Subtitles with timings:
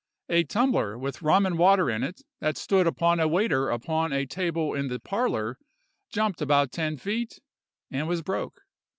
[0.29, 4.25] A tumbler with rum and water in it, that stood upon a waiter upon a
[4.25, 5.59] table in the parlor,
[6.09, 7.37] jumped about ten feet,
[7.91, 8.61] and was broke.